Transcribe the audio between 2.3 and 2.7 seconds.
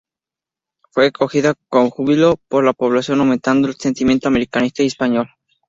por